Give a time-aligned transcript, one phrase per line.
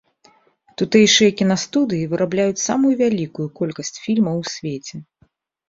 [0.81, 5.07] Тутэйшыя кінастудыі вырабляюць самую вялікую колькасць фільмаў у свеце.